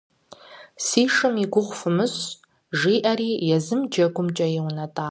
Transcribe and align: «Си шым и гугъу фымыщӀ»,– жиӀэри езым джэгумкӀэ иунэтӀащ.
«Си 0.85 1.01
шым 1.15 1.35
и 1.43 1.45
гугъу 1.53 1.75
фымыщӀ»,– 1.79 2.23
жиӀэри 2.79 3.31
езым 3.55 3.81
джэгумкӀэ 3.91 4.47
иунэтӀащ. 4.57 4.99